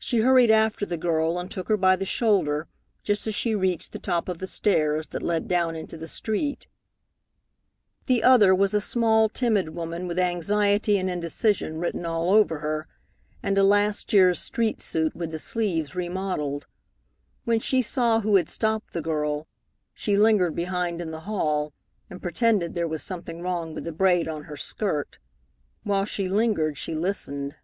[0.00, 2.66] She hurried after the girl and took her by the shoulder
[3.04, 6.66] just as she reached the top of the stairs that led down into the street.
[8.06, 12.88] The other was a small, timid woman, with anxiety and indecision written all over her,
[13.44, 16.66] and a last year's street suit with the sleeves remodelled.
[17.44, 19.46] When she saw who had stopped the girl,
[19.92, 21.72] she lingered behind in the hall
[22.10, 25.20] and pretended there was something wrong with the braid on her skirt.
[25.84, 27.54] While she lingered she listened.